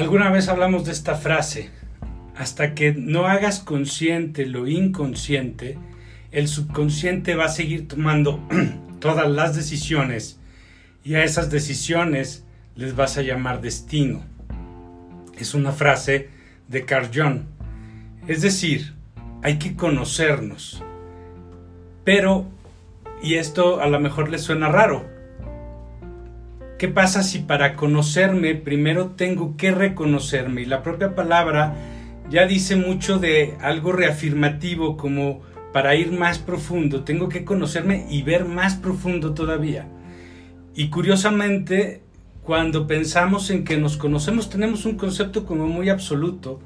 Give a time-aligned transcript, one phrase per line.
[0.00, 1.68] Alguna vez hablamos de esta frase,
[2.34, 5.76] hasta que no hagas consciente lo inconsciente,
[6.32, 8.40] el subconsciente va a seguir tomando
[8.98, 10.40] todas las decisiones
[11.04, 14.24] y a esas decisiones les vas a llamar destino.
[15.38, 16.30] Es una frase
[16.66, 17.42] de Carl Jung.
[18.26, 18.94] Es decir,
[19.42, 20.82] hay que conocernos.
[22.04, 22.46] Pero,
[23.22, 25.09] y esto a lo mejor les suena raro,
[26.80, 30.62] ¿qué pasa si para conocerme primero tengo que reconocerme?
[30.62, 31.74] Y la propia palabra
[32.30, 35.42] ya dice mucho de algo reafirmativo como
[35.74, 39.88] para ir más profundo, tengo que conocerme y ver más profundo todavía.
[40.74, 42.00] Y curiosamente,
[42.44, 46.60] cuando pensamos en que nos conocemos, tenemos un concepto como muy absoluto,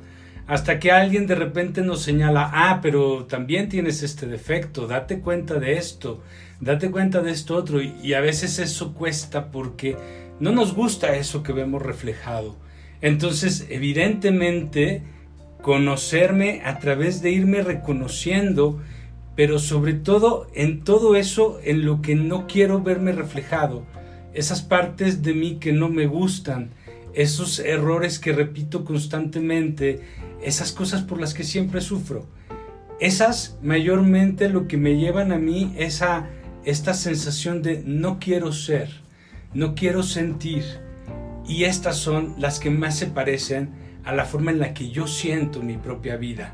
[0.47, 5.55] hasta que alguien de repente nos señala, ah, pero también tienes este defecto, date cuenta
[5.55, 6.23] de esto,
[6.61, 9.97] date cuenta de esto otro, y, y a veces eso cuesta porque
[10.41, 12.57] no nos gusta eso que vemos reflejado.
[13.01, 15.03] Entonces, evidentemente,
[15.63, 18.81] conocerme a través de irme reconociendo,
[19.35, 23.85] pero sobre todo en todo eso en lo que no quiero verme reflejado,
[24.35, 26.71] esas partes de mí que no me gustan,
[27.15, 30.01] esos errores que repito constantemente,
[30.43, 32.27] esas cosas por las que siempre sufro.
[33.01, 36.29] Esas mayormente lo que me llevan a mí es a
[36.65, 38.89] esta sensación de no quiero ser,
[39.53, 40.65] no quiero sentir.
[41.47, 43.71] Y estas son las que más se parecen
[44.05, 46.53] a la forma en la que yo siento mi propia vida.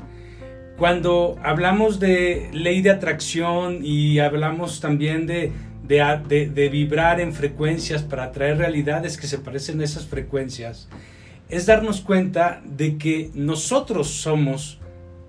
[0.77, 5.51] Cuando hablamos de ley de atracción y hablamos también de,
[5.91, 10.87] de, vibrar en frecuencias para atraer realidades que se parecen a esas frecuencias,
[11.49, 14.79] es darnos cuenta de que nosotros somos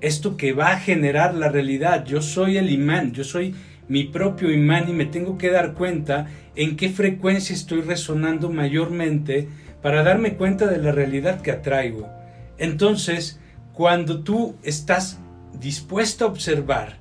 [0.00, 2.04] esto que va a generar la realidad.
[2.04, 3.54] Yo soy el imán, yo soy
[3.88, 9.48] mi propio imán y me tengo que dar cuenta en qué frecuencia estoy resonando mayormente
[9.82, 12.08] para darme cuenta de la realidad que atraigo.
[12.56, 13.41] Entonces,
[13.72, 15.19] cuando tú estás
[15.58, 16.98] dispuesto a observar,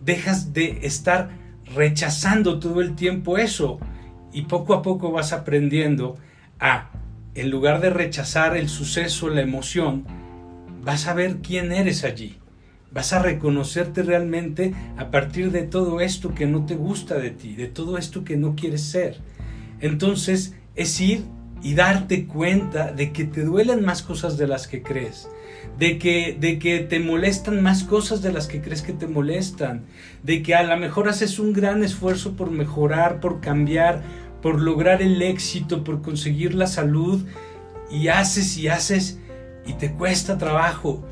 [0.00, 1.39] dejas de estar
[1.74, 3.78] rechazando todo el tiempo eso
[4.32, 6.16] y poco a poco vas aprendiendo
[6.58, 6.90] a,
[7.34, 10.04] en lugar de rechazar el suceso, la emoción,
[10.82, 12.36] vas a ver quién eres allí.
[12.92, 17.54] Vas a reconocerte realmente a partir de todo esto que no te gusta de ti,
[17.54, 19.18] de todo esto que no quieres ser.
[19.80, 21.24] Entonces es ir
[21.62, 25.28] y darte cuenta de que te duelen más cosas de las que crees,
[25.78, 29.84] de que, de que te molestan más cosas de las que crees que te molestan,
[30.22, 34.02] de que a lo mejor haces un gran esfuerzo por mejorar, por cambiar,
[34.40, 37.24] por lograr el éxito, por conseguir la salud,
[37.90, 39.18] y haces y haces
[39.66, 41.04] y te cuesta trabajo.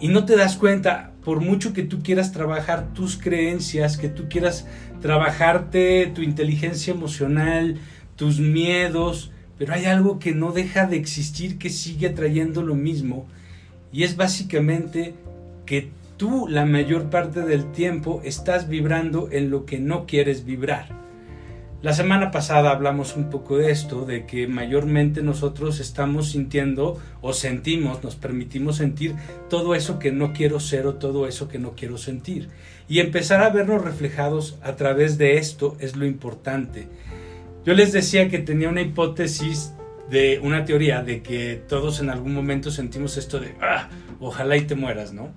[0.00, 4.28] Y no te das cuenta, por mucho que tú quieras trabajar tus creencias, que tú
[4.28, 4.66] quieras
[5.00, 7.78] trabajarte tu inteligencia emocional,
[8.16, 13.26] tus miedos, pero hay algo que no deja de existir, que sigue atrayendo lo mismo,
[13.92, 15.14] y es básicamente
[15.66, 21.04] que tú la mayor parte del tiempo estás vibrando en lo que no quieres vibrar.
[21.84, 27.34] La semana pasada hablamos un poco de esto, de que mayormente nosotros estamos sintiendo o
[27.34, 29.14] sentimos, nos permitimos sentir
[29.50, 32.48] todo eso que no quiero ser o todo eso que no quiero sentir.
[32.88, 36.88] Y empezar a vernos reflejados a través de esto es lo importante.
[37.64, 39.72] Yo les decía que tenía una hipótesis
[40.10, 43.88] de una teoría de que todos en algún momento sentimos esto de, ah,
[44.20, 45.30] ojalá y te mueras, ¿no?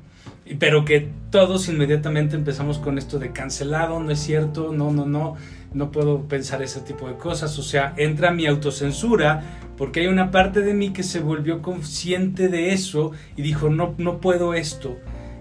[0.60, 5.36] Pero que todos inmediatamente empezamos con esto de cancelado, no es cierto, no, no, no,
[5.74, 7.58] no puedo pensar ese tipo de cosas.
[7.60, 9.44] O sea, entra mi autocensura
[9.78, 13.96] porque hay una parte de mí que se volvió consciente de eso y dijo, no,
[13.98, 14.98] no puedo esto.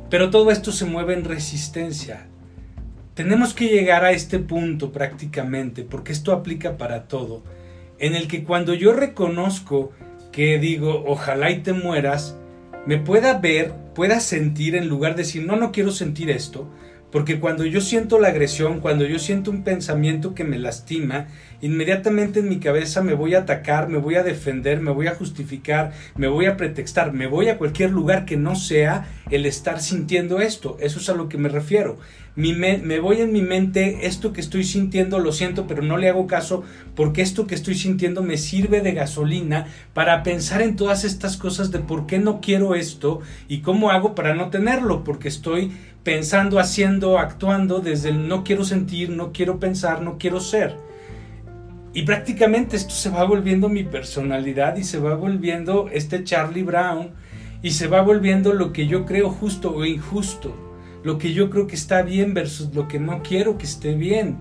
[0.09, 2.29] Pero todo esto se mueve en resistencia.
[3.16, 7.43] Tenemos que llegar a este punto prácticamente, porque esto aplica para todo,
[7.99, 9.91] en el que cuando yo reconozco
[10.32, 12.37] que digo, ojalá y te mueras,
[12.84, 16.69] me pueda ver, pueda sentir en lugar de decir, no, no quiero sentir esto,
[17.11, 21.28] porque cuando yo siento la agresión, cuando yo siento un pensamiento que me lastima,
[21.61, 25.15] inmediatamente en mi cabeza me voy a atacar, me voy a defender, me voy a
[25.15, 29.81] justificar, me voy a pretextar, me voy a cualquier lugar que no sea el estar
[29.81, 30.77] sintiendo esto.
[30.81, 31.97] Eso es a lo que me refiero.
[32.34, 36.27] me, voy en mi mente, esto que estoy sintiendo lo siento, pero no le hago
[36.27, 36.65] caso
[36.97, 41.71] porque esto que estoy sintiendo me sirve de gasolina para pensar en todas estas cosas
[41.71, 45.72] de por qué no quiero esto y cómo hago para no tenerlo, porque estoy
[46.07, 50.77] pensando, haciendo, actuando desde el no quiero sentir, no quiero pensar, no quiero ser.
[51.95, 57.11] Y prácticamente esto se va volviendo mi personalidad y se va volviendo este Charlie Brown
[57.61, 60.55] y se va volviendo lo que yo creo justo o injusto,
[61.03, 64.37] lo que yo creo que está bien versus lo que no quiero que esté bien.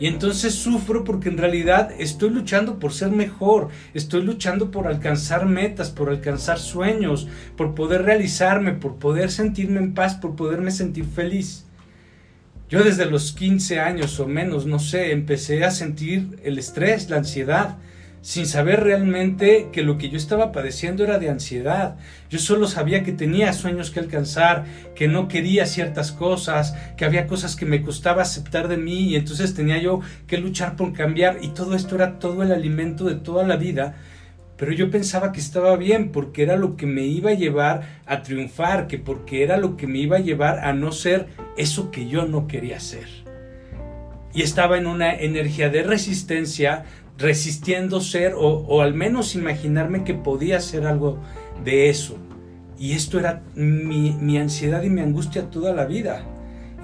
[0.00, 5.46] Y entonces sufro porque en realidad estoy luchando por ser mejor, estoy luchando por alcanzar
[5.46, 11.04] metas, por alcanzar sueños, por poder realizarme, por poder sentirme en paz, por poderme sentir
[11.04, 11.66] feliz.
[12.68, 17.18] Yo desde los 15 años o menos, no sé, empecé a sentir el estrés, la
[17.18, 17.76] ansiedad,
[18.24, 21.96] sin saber realmente que lo que yo estaba padeciendo era de ansiedad.
[22.30, 27.26] Yo solo sabía que tenía sueños que alcanzar, que no quería ciertas cosas, que había
[27.26, 31.40] cosas que me costaba aceptar de mí y entonces tenía yo que luchar por cambiar
[31.42, 33.94] y todo esto era todo el alimento de toda la vida.
[34.56, 38.22] Pero yo pensaba que estaba bien porque era lo que me iba a llevar a
[38.22, 41.26] triunfar, que porque era lo que me iba a llevar a no ser
[41.58, 43.06] eso que yo no quería ser.
[44.32, 46.84] Y estaba en una energía de resistencia
[47.18, 51.18] resistiendo ser o, al menos imaginarme que podía ser algo
[51.64, 52.16] de eso.
[52.78, 56.24] Y esto era mi, mi ansiedad y mi angustia toda la vida.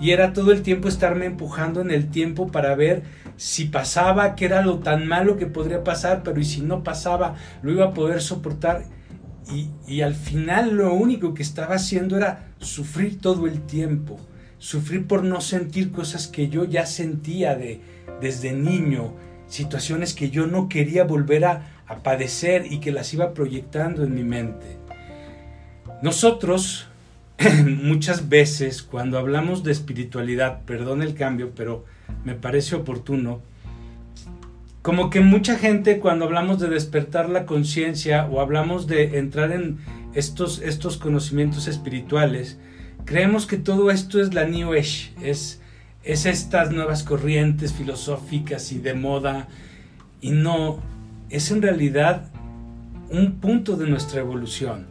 [0.00, 3.03] Y era todo el tiempo estarme empujando en el tiempo para ver
[3.37, 7.37] si pasaba, que era lo tan malo que podría pasar, pero y si no pasaba,
[7.62, 8.85] lo iba a poder soportar.
[9.53, 14.19] Y, y, al final lo único que estaba haciendo era sufrir todo el tiempo,
[14.59, 17.81] sufrir por no sentir cosas que yo ya sentía de,
[18.21, 19.15] desde niño,
[19.50, 24.23] situaciones que yo no quería volver a, padecer y que las iba proyectando en mi
[24.23, 24.79] mente.
[26.02, 26.87] Nosotros
[27.67, 31.85] muchas veces cuando hablamos de espiritualidad, perdón el cambio, pero
[32.25, 33.43] me parece oportuno,
[34.82, 39.79] como que mucha gente cuando hablamos de despertar la conciencia o hablamos de entrar en
[40.14, 42.56] estos, estos conocimientos espirituales,
[43.05, 45.61] creemos que todo esto es la New Age, es
[46.02, 49.49] es estas nuevas corrientes filosóficas y de moda
[50.20, 50.79] y no,
[51.29, 52.31] es en realidad
[53.11, 54.87] un punto de nuestra evolución.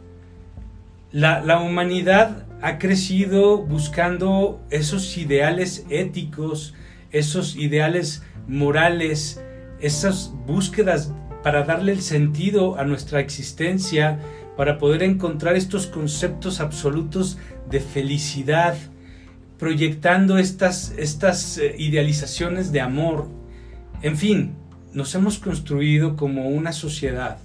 [1.12, 6.74] La, humanidad ha crecido buscando esos ideales éticos,
[7.10, 9.42] esos ideales morales,
[9.80, 11.12] esas búsquedas
[11.42, 14.20] para darle el sentido a nuestra existencia,
[14.56, 17.38] para poder encontrar estos conceptos absolutos
[17.70, 18.76] de felicidad,
[19.60, 23.28] proyectando estas, estas eh, idealizaciones de amor.
[24.00, 24.54] En fin,
[24.94, 27.38] nos hemos construido como una sociedad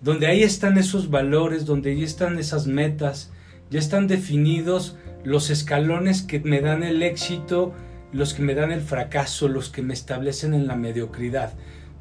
[0.00, 3.32] donde ahí están esos valores, donde ahí están esas metas,
[3.70, 7.74] ya están definidos los escalones que me dan el éxito,
[8.12, 11.52] los que me dan el fracaso, los que me establecen en la mediocridad.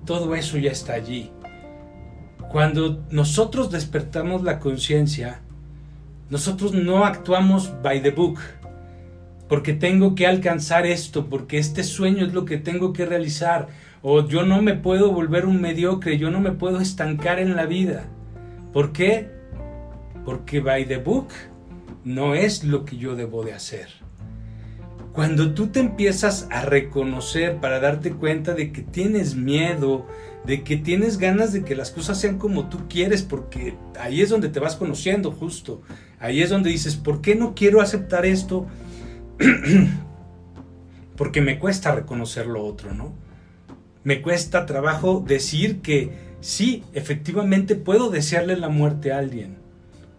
[0.06, 1.32] Todo eso ya está allí.
[2.52, 5.42] Cuando nosotros despertamos la conciencia,
[6.30, 8.40] nosotros no actuamos by the book,
[9.48, 13.68] porque tengo que alcanzar esto, porque este sueño es lo que tengo que realizar,
[14.02, 17.66] o yo no me puedo volver un mediocre, yo no me puedo estancar en la
[17.66, 18.06] vida.
[18.74, 19.30] ¿Por qué?
[20.26, 21.30] Porque by the book
[22.04, 23.90] no es lo que yo debo de hacer.
[25.12, 30.06] Cuando tú te empiezas a reconocer para darte cuenta de que tienes miedo,
[30.46, 34.30] de que tienes ganas de que las cosas sean como tú quieres, porque ahí es
[34.30, 35.82] donde te vas conociendo justo,
[36.20, 38.68] ahí es donde dices, ¿por qué no quiero aceptar esto?
[41.18, 43.14] porque me cuesta reconocer lo otro, ¿no?
[44.04, 49.58] Me cuesta trabajo decir que sí, efectivamente puedo desearle la muerte a alguien.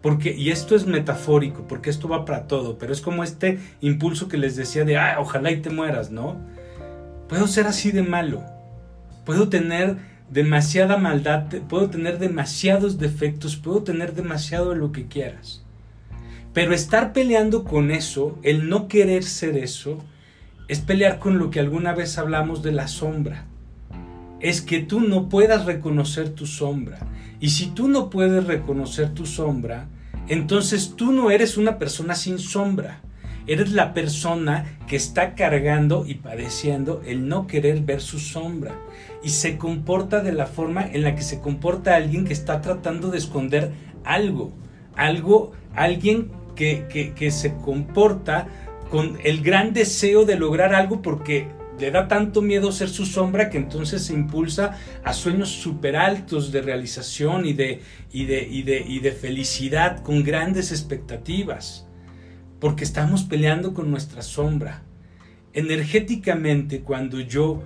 [0.01, 4.27] Porque, y esto es metafórico, porque esto va para todo, pero es como este impulso
[4.27, 6.37] que les decía de, ah, ojalá y te mueras, ¿no?
[7.27, 8.43] Puedo ser así de malo,
[9.25, 9.97] puedo tener
[10.29, 15.65] demasiada maldad, puedo tener demasiados defectos, puedo tener demasiado de lo que quieras.
[16.57, 19.99] Pero estar peleando con eso, el no querer ser eso,
[20.67, 23.45] es pelear con lo que alguna vez hablamos de la sombra.
[24.39, 26.97] Es que tú no puedas reconocer tu sombra.
[27.39, 29.87] Y si tú no puedes reconocer tu sombra,
[30.27, 33.01] entonces tú no eres una persona sin sombra.
[33.45, 38.73] Eres la persona que está cargando y padeciendo el no querer ver su sombra.
[39.23, 43.11] Y se comporta de la forma en la que se comporta alguien que está tratando
[43.11, 43.73] de esconder
[44.03, 44.53] algo.
[44.95, 48.47] Algo, alguien que, se comporta
[48.89, 51.47] con el gran deseo de lograr algo porque
[51.79, 56.51] le da tanto miedo ser su sombra que entonces se impulsa a sueños súper altos
[56.51, 61.87] de realización y de, y, de, y, de, y de felicidad con grandes expectativas.
[62.59, 64.81] Porque estamos peleando con nuestra sombra.
[65.53, 67.61] Energéticamente, cuando yo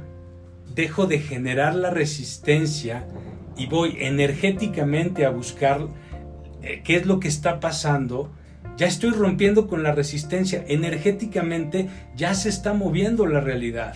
[0.76, 3.08] dejo de generar la resistencia
[3.58, 5.88] y voy energéticamente a buscar
[6.62, 8.32] eh, qué es lo que está pasando,
[8.82, 10.66] ya estoy rompiendo con la resistencia.
[10.68, 13.94] Energéticamente ya se está moviendo la realidad.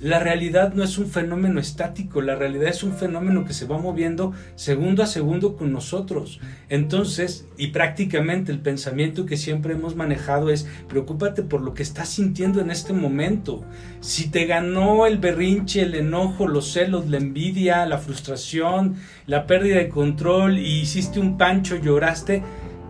[0.00, 3.78] la realidad no es un fenómeno estático, la realidad es un fenómeno que se va
[3.78, 6.40] moviendo segundo a segundo con nosotros.
[6.68, 12.08] Entonces, y prácticamente el pensamiento que siempre hemos manejado es, preocúpate por lo que estás
[12.08, 13.64] sintiendo en este momento.
[14.00, 19.76] Si te ganó el berrinche, el enojo, los celos, la envidia, la frustración, la pérdida
[19.76, 22.42] de control y hiciste un pancho, lloraste,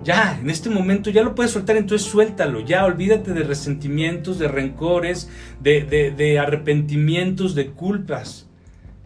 [0.04, 4.49] ya, en este momento ya lo puedes soltar, entonces suéltalo, ya olvídate de resentimientos, de
[4.49, 5.28] rencores,
[5.61, 8.49] de, arrepentimientos, de culpas.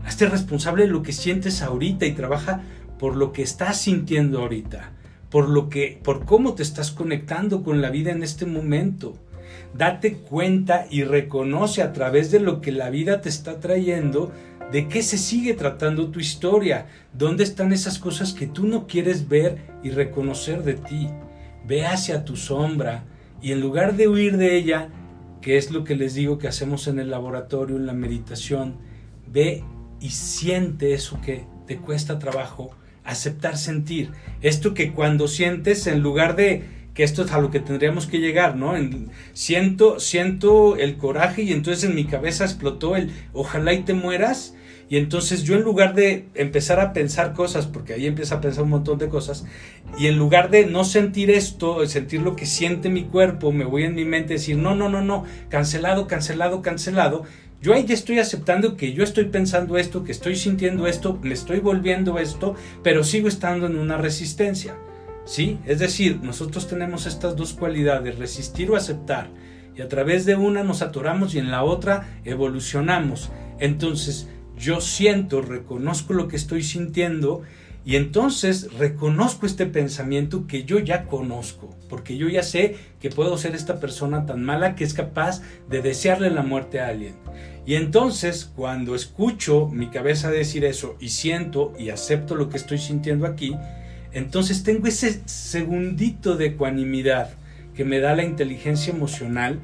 [0.04, 2.62] Hazte responsable de lo que sientes ahorita y trabaja
[2.98, 4.92] por lo que estás sintiendo ahorita,
[5.30, 9.14] por lo que, por cómo te estás conectando con la vida en este momento.
[9.74, 14.32] Date cuenta y reconoce a través de lo que la vida te está trayendo
[14.72, 16.86] ¿De qué se sigue tratando tu historia?
[17.12, 21.08] ¿Dónde están esas cosas que tú no quieres ver y reconocer de ti?
[21.64, 23.04] Ve hacia tu sombra
[23.40, 24.88] y en lugar de huir de ella,
[25.40, 28.78] que es lo que les digo que hacemos en el laboratorio, en la meditación,
[29.28, 29.62] ve
[30.00, 32.70] y siente eso que te cuesta trabajo,
[33.04, 34.10] aceptar sentir.
[34.42, 36.64] Esto que cuando sientes, en lugar de
[36.96, 38.72] que esto es a lo que tendríamos que llegar, ¿no?
[39.34, 44.54] siento, siento el coraje y entonces en mi cabeza explotó el ojalá y te mueras.
[44.88, 48.64] Y entonces yo en lugar de empezar a pensar cosas, porque ahí empieza a pensar
[48.64, 49.44] un montón de cosas,
[49.98, 53.82] y en lugar de no sentir esto, sentir lo que siente mi cuerpo, me voy
[53.82, 57.24] en mi mente a decir, no, no, no, no, cancelado, cancelado, cancelado,
[57.60, 61.34] yo ahí ya estoy aceptando que yo estoy pensando esto, que estoy sintiendo esto, me
[61.34, 64.76] estoy volviendo esto, pero sigo estando en una resistencia.
[65.26, 65.58] ¿Sí?
[65.66, 69.28] Es decir, nosotros tenemos estas dos cualidades, resistir o aceptar.
[69.76, 73.30] Y a través de una nos atoramos y en la otra evolucionamos.
[73.58, 77.42] Entonces, yo siento, reconozco lo que estoy sintiendo
[77.86, 83.38] y entonces reconozco este pensamiento que yo ya conozco, porque yo ya sé que puedo
[83.38, 87.14] ser esta persona tan mala que es capaz de desearle la muerte a alguien.
[87.64, 92.78] Y entonces cuando escucho mi cabeza decir eso y siento y acepto lo que estoy
[92.78, 93.54] sintiendo aquí,
[94.16, 97.34] entonces tengo ese segundito de ecuanimidad
[97.74, 99.60] que me da la inteligencia emocional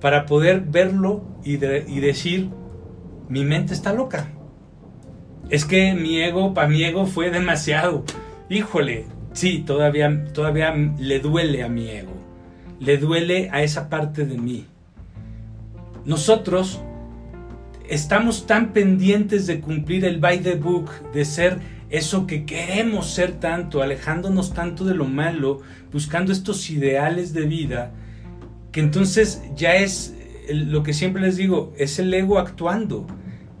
[0.00, 2.50] para poder verlo y, decir,
[3.28, 4.26] mi mente está loca.
[5.50, 8.04] Es que mi ego, para mi ego fue demasiado.
[8.50, 9.04] Híjole,
[9.34, 12.10] sí, todavía, todavía le duele a mi ego.
[12.80, 14.66] Le duele a esa parte de mí.
[16.04, 16.82] Nosotros
[17.88, 21.58] estamos tan pendientes de cumplir el by the book, de ser
[21.92, 25.60] eso que queremos ser tanto, alejándonos tanto de lo malo,
[25.92, 27.92] buscando estos ideales de vida,
[28.72, 30.14] que entonces ya es
[30.48, 33.06] lo que siempre les digo, es el ego actuando.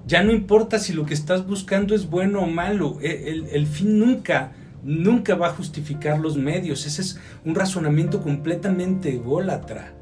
[0.06, 3.66] Ya no importa si lo que estás buscando es bueno o malo, e, el, el
[3.66, 6.86] fin nunca, nunca va a justificar los medios.
[6.86, 9.92] Ese es un razonamiento completamente ególatra.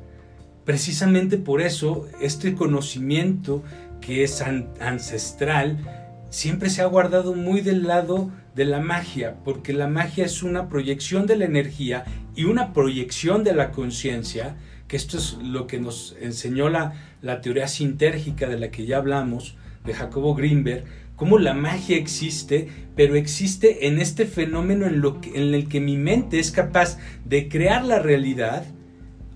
[0.64, 3.64] Precisamente por eso, este conocimiento
[4.00, 4.40] que es
[4.80, 5.99] ancestral,
[6.30, 10.68] siempre se ha guardado muy del lado de la magia, porque la magia es una
[10.68, 14.56] proyección de la energía y una proyección de la conciencia,
[14.88, 18.96] que esto es lo que nos enseñó la, la teoría sintérgica de la que ya
[18.96, 20.84] hablamos, de Jacobo Greenberg,
[21.16, 25.96] cómo la magia existe, pero existe en este fenómeno en, lo en el que mi
[25.96, 28.64] mente es capaz de crear la realidad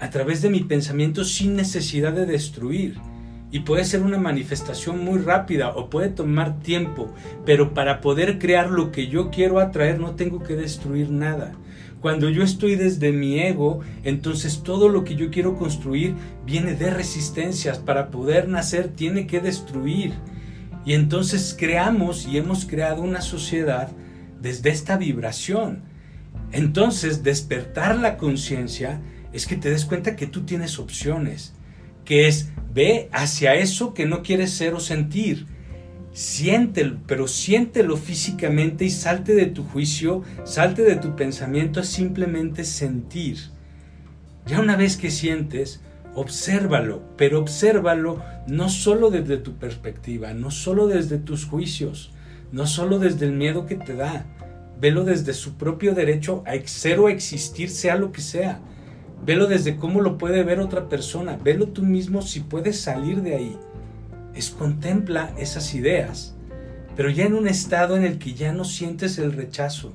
[0.00, 2.96] a través de mi pensamiento sin necesidad de destruir
[3.54, 7.14] y puede ser una manifestación muy rápida o puede tomar tiempo,
[7.46, 11.52] pero para poder crear lo que yo quiero atraer no tengo que destruir nada.
[12.00, 16.90] Cuando yo estoy desde mi ego, entonces todo lo que yo quiero construir viene de
[16.90, 17.78] resistencias.
[17.78, 20.14] Para poder nacer tiene que destruir.
[20.84, 23.88] Y entonces creamos y hemos creado una sociedad
[24.42, 25.82] desde esta vibración.
[26.50, 29.00] Entonces despertar la conciencia
[29.32, 31.54] es que te des cuenta que tú tienes opciones,
[32.04, 35.46] que es Ve hacia eso que no quieres ser o sentir.
[36.12, 42.64] Siéntelo, pero siéntelo físicamente y salte de tu juicio, salte de tu pensamiento a simplemente
[42.64, 43.38] sentir.
[44.46, 45.82] Ya una vez que sientes,
[46.16, 52.10] obsérvalo, pero obsérvalo no solo desde tu perspectiva, no solo desde tus juicios,
[52.50, 54.26] no solo desde el miedo que te da,
[54.80, 58.60] velo desde su propio derecho a ser o existir, sea lo que sea.
[59.24, 61.38] Velo desde cómo lo puede ver otra persona.
[61.42, 63.58] Velo tú mismo si puedes salir de ahí.
[64.34, 66.34] Es contempla esas ideas,
[66.94, 69.94] pero ya en un estado en el que ya no sientes el rechazo,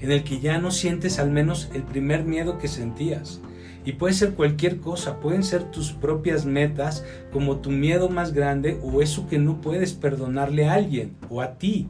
[0.00, 3.42] en el que ya no sientes al menos el primer miedo que sentías.
[3.84, 8.80] Y puede ser cualquier cosa, pueden ser tus propias metas, como tu miedo más grande
[8.82, 11.86] o eso que no puedes perdonarle a alguien o a ti.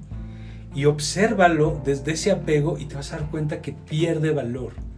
[0.75, 4.90] Y obsérvalo desde ese apego y te vas a dar cuenta que pierde valor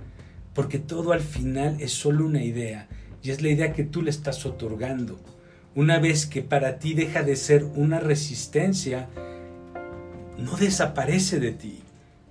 [0.54, 2.88] porque todo al final es solo una idea
[3.22, 5.18] y es la idea que tú le estás otorgando.
[5.74, 9.08] una vez que para ti deja de ser una resistencia,
[10.36, 11.80] no desaparece de ti.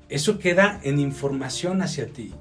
[0.10, 2.34] Eso queda en información hacia ti.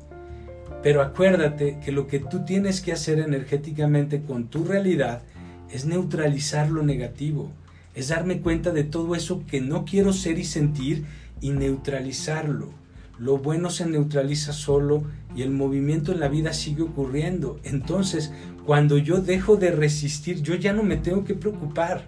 [0.83, 5.23] Pero acuérdate que lo que tú tienes que hacer energéticamente con tu realidad
[5.71, 7.51] es neutralizar lo negativo,
[7.95, 11.05] es darme cuenta de todo eso que no quiero ser y sentir
[11.41, 12.80] y neutralizarlo.
[13.21, 15.03] Lo bueno se neutraliza solo
[15.37, 17.61] y el movimiento en la vida sigue ocurriendo.
[17.65, 18.33] Entonces,
[18.65, 22.05] cuando yo dejo de resistir, yo ya no me tengo que preocupar.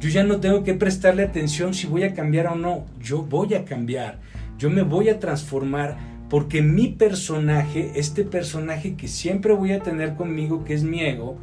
[0.00, 2.86] Yo ya no tengo que prestarle atención si voy a cambiar o no.
[3.02, 4.18] Yo voy a cambiar.
[4.56, 5.98] Yo me voy a transformar
[6.30, 11.36] porque mi personaje, este personaje que siempre voy a tener conmigo, que es mi ego,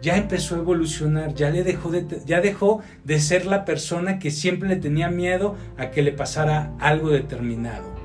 [0.00, 4.30] ya empezó a evolucionar, ya, le dejó de, ya dejó de ser la persona que
[4.30, 7.99] siempre le tenía miedo a que le pasara algo determinado.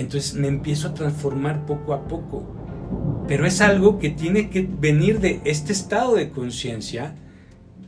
[0.00, 2.56] Entonces me empiezo a transformar poco a poco.
[3.28, 7.14] Pero es algo que tiene que venir de este estado de conciencia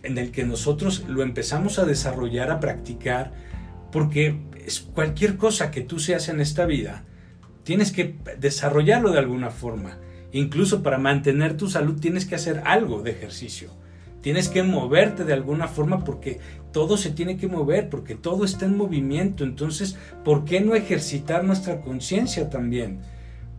[0.02, 3.32] en el que nosotros lo empezamos a desarrollar, a practicar,
[3.90, 7.04] porque es cualquier cosa que tú seas en esta vida,
[7.64, 9.98] Tienes que desarrollarlo de alguna forma.
[10.32, 13.70] Incluso para mantener tu salud tienes que hacer algo de ejercicio.
[14.22, 16.38] Tienes que moverte de alguna forma porque
[16.72, 19.42] todo se tiene que mover, porque todo está en movimiento.
[19.42, 23.00] Entonces, ¿por qué no ejercitar nuestra conciencia también?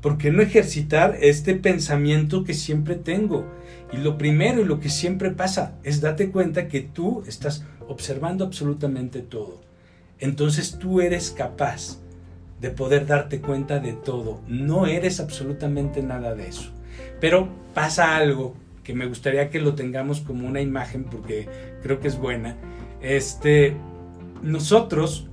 [0.01, 3.45] ¿Por qué no ejercitar este pensamiento que siempre tengo?
[3.91, 8.45] Y lo primero y lo que siempre pasa es date cuenta que tú estás observando
[8.45, 9.61] absolutamente todo.
[10.19, 11.99] Entonces tú eres capaz
[12.61, 14.39] de poder darte cuenta de todo.
[14.47, 16.71] No eres absolutamente nada de eso.
[17.19, 21.47] Pero pasa algo que me gustaría que lo tengamos como una imagen porque
[21.81, 22.57] creo que es buena.
[23.01, 23.75] Este,
[24.41, 25.27] nosotros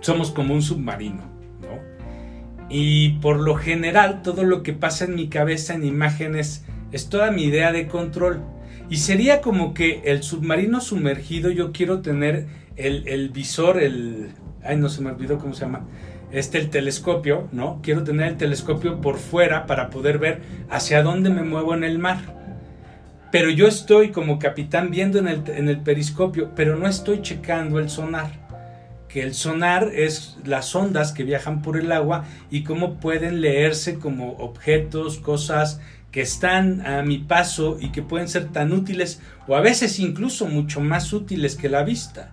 [0.00, 1.22] somos como un submarino,
[1.62, 2.68] ¿no?
[2.68, 7.30] Y por lo general todo lo que pasa en mi cabeza en imágenes es toda
[7.30, 8.42] mi idea de control.
[8.90, 12.46] Y sería como que el submarino sumergido, yo quiero tener
[12.76, 14.30] el, el visor, el...
[14.64, 15.86] Ay, no se me olvidó cómo se llama
[16.30, 17.80] este el telescopio, ¿no?
[17.82, 21.98] Quiero tener el telescopio por fuera para poder ver hacia dónde me muevo en el
[21.98, 22.37] mar.
[23.30, 27.78] Pero yo estoy como capitán viendo en el, en el periscopio, pero no estoy checando
[27.78, 28.30] el sonar.
[29.08, 33.98] Que el sonar es las ondas que viajan por el agua y cómo pueden leerse
[33.98, 39.56] como objetos, cosas que están a mi paso y que pueden ser tan útiles o
[39.56, 42.30] a veces incluso mucho más útiles que la vista.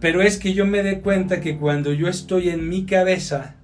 [0.00, 3.54] Pero es que yo me dé cuenta que cuando yo estoy en mi cabeza,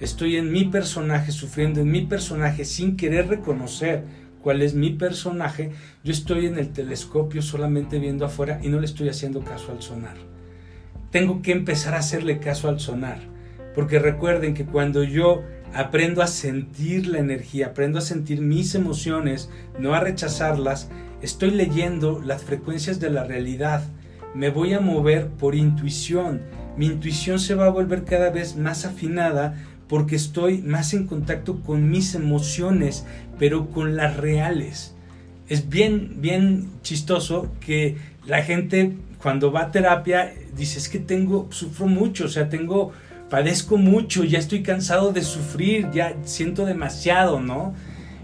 [0.00, 4.04] estoy en mi personaje, sufriendo en mi personaje, sin querer reconocer
[4.42, 5.70] cuál es mi personaje,
[6.04, 9.80] yo estoy en el telescopio solamente viendo afuera y no le estoy haciendo caso al
[9.80, 10.16] sonar.
[11.10, 13.20] Tengo que empezar a hacerle caso al sonar,
[13.74, 19.48] porque recuerden que cuando yo aprendo a sentir la energía, aprendo a sentir mis emociones,
[19.78, 20.90] no a rechazarlas,
[21.22, 23.82] estoy leyendo las frecuencias de la realidad
[24.34, 26.40] me voy a mover por intuición.
[26.76, 29.54] Mi intuición se va a volver cada vez más afinada
[29.88, 33.04] porque estoy más en contacto con mis emociones,
[33.38, 34.94] pero con las reales.
[35.48, 41.48] Es bien, bien chistoso que la gente cuando va a terapia dice, es que tengo,
[41.50, 42.92] sufro mucho, o sea, tengo,
[43.30, 47.74] padezco mucho, ya estoy cansado de sufrir, ya siento demasiado, ¿no?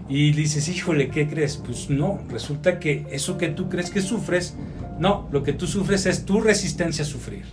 [0.09, 1.57] Y dices, híjole, ¿qué crees?
[1.57, 4.55] Pues no, resulta que eso que tú crees que sufres,
[4.99, 7.45] no, lo que tú sufres es tu resistencia a sufrir.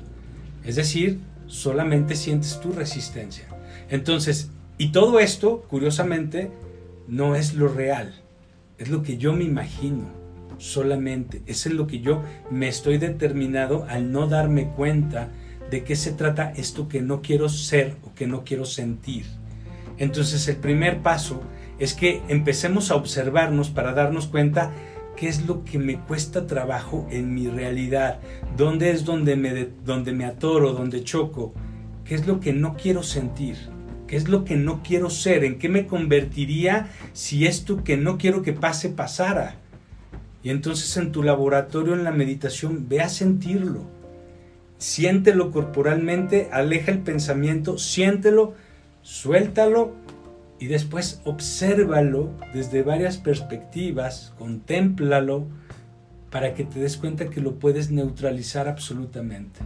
[0.64, 3.44] Es decir, solamente sientes tu resistencia.
[3.90, 6.50] Entonces, y todo esto, curiosamente,
[7.08, 8.14] no es lo real.
[8.78, 10.04] Es lo que yo me imagino
[10.58, 11.42] solamente.
[11.46, 15.30] Es en lo que yo me estoy determinado al no darme cuenta
[15.70, 19.26] de qué se trata esto que no quiero ser o que no quiero sentir.
[19.98, 21.40] Entonces el primer paso
[21.78, 24.72] es que empecemos a observarnos para darnos cuenta
[25.16, 28.20] qué es lo que me cuesta trabajo en mi realidad,
[28.56, 31.54] dónde es donde me, donde me atoro, donde choco,
[32.04, 33.56] qué es lo que no quiero sentir,
[34.06, 38.18] qué es lo que no quiero ser, en qué me convertiría si esto que no
[38.18, 39.56] quiero que pase pasara.
[40.42, 43.84] Y entonces en tu laboratorio, en la meditación, ve a sentirlo.
[44.78, 48.54] Siéntelo corporalmente, aleja el pensamiento, siéntelo,
[49.02, 49.94] suéltalo
[50.58, 55.46] y después obsérvalo desde varias perspectivas, contémplalo
[56.30, 59.60] para que te des cuenta que lo puedes neutralizar absolutamente.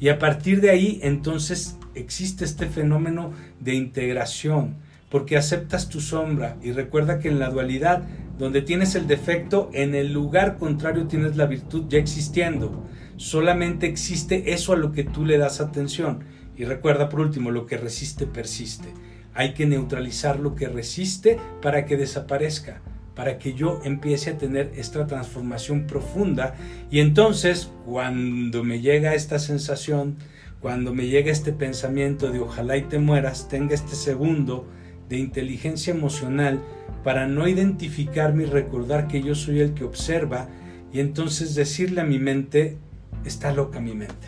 [0.00, 4.76] Y a partir de ahí entonces existe este fenómeno de integración,
[5.10, 8.02] porque aceptas tu sombra y recuerda que en la dualidad,
[8.38, 12.84] donde tienes el defecto, en el lugar contrario tienes la virtud ya existiendo.
[13.16, 16.24] Solamente existe eso a lo que tú le das atención.
[16.56, 18.88] Y recuerda por último, lo que resiste persiste.
[19.34, 22.80] Hay que neutralizar lo que resiste para que desaparezca,
[23.14, 26.54] para que yo empiece a tener esta transformación profunda
[26.90, 30.16] y entonces cuando me llega esta sensación,
[30.64, 34.66] cuando me llega este pensamiento de ojalá y te mueras, tenga este segundo
[35.10, 36.58] de inteligencia emocional
[37.02, 40.48] para no identificarme y recordar que yo soy el que observa
[40.90, 42.78] y entonces decirle a mi mente,
[43.26, 44.26] está loca mi mente.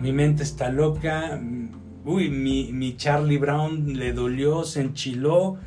[0.00, 1.38] Mi mente está loca,
[2.06, 5.58] uy, mi, mi Charlie Brown le dolió, se enchiló.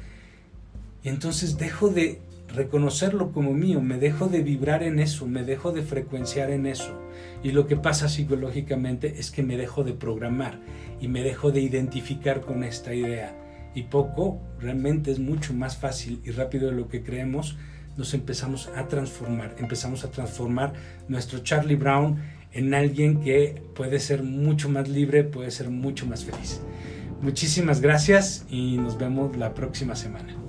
[1.04, 2.22] Y entonces dejo de
[2.54, 7.00] reconocerlo como mío, me dejo de vibrar en eso, me dejo de frecuenciar en eso.
[7.44, 10.60] Y lo que pasa psicológicamente es que me dejo de programar
[11.00, 13.36] y me dejo de identificar con esta idea.
[13.76, 17.58] Y poco, realmente es mucho más fácil y rápido de lo que creemos,
[17.98, 20.74] nos empezamos a transformar, empezamos a transformar
[21.08, 22.18] nuestro Charlie Brown
[22.52, 26.62] en alguien que puede ser mucho más libre, puede ser mucho más feliz.
[27.22, 30.49] Muchísimas gracias y nos vemos la próxima semana.